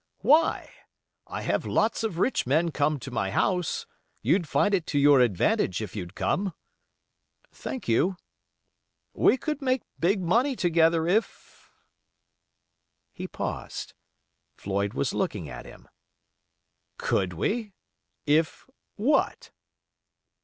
"Why? 0.21 0.71
I 1.27 1.43
have 1.43 1.63
lots 1.63 2.03
of 2.03 2.17
rich 2.17 2.47
men 2.47 2.71
come 2.71 2.97
to 3.01 3.11
my 3.11 3.29
house. 3.29 3.85
You'd 4.23 4.47
find 4.49 4.73
it 4.73 4.87
to 4.87 4.97
your 4.99 5.19
advantage 5.19 5.79
if 5.79 5.95
you'd 5.95 6.15
come." 6.15 6.55
"Thank 7.51 7.87
you." 7.87 8.17
"We 9.13 9.37
could 9.37 9.61
make 9.61 9.83
big 9.99 10.19
money 10.19 10.55
together 10.55 11.07
if——" 11.07 11.69
He 13.13 13.27
paused. 13.27 13.93
Floyd 14.57 14.95
was 14.95 15.13
looking 15.13 15.47
at 15.47 15.67
him. 15.67 15.87
"Could 16.97 17.33
we? 17.33 17.71
If—what?" 18.25 19.51